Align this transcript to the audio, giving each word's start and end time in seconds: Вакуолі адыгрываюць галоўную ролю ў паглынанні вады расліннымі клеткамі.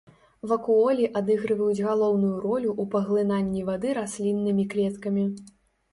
Вакуолі 0.51 1.05
адыгрываюць 1.21 1.85
галоўную 1.89 2.33
ролю 2.47 2.71
ў 2.81 2.93
паглынанні 2.95 3.61
вады 3.71 3.89
расліннымі 3.99 4.63
клеткамі. 4.73 5.23